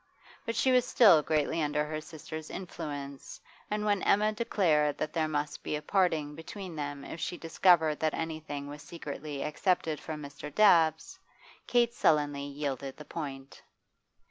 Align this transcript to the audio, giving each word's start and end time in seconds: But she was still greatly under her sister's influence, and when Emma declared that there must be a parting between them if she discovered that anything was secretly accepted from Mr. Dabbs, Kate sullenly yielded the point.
But 0.47 0.55
she 0.55 0.71
was 0.71 0.83
still 0.87 1.21
greatly 1.21 1.61
under 1.61 1.85
her 1.85 2.01
sister's 2.01 2.49
influence, 2.49 3.39
and 3.69 3.85
when 3.85 4.01
Emma 4.01 4.31
declared 4.31 4.97
that 4.97 5.13
there 5.13 5.27
must 5.27 5.61
be 5.61 5.75
a 5.75 5.81
parting 5.83 6.33
between 6.33 6.75
them 6.75 7.05
if 7.05 7.19
she 7.19 7.37
discovered 7.37 7.99
that 7.99 8.15
anything 8.15 8.65
was 8.67 8.81
secretly 8.81 9.43
accepted 9.43 9.99
from 9.99 10.23
Mr. 10.23 10.51
Dabbs, 10.55 11.19
Kate 11.67 11.93
sullenly 11.93 12.45
yielded 12.45 12.97
the 12.97 13.05
point. 13.05 13.61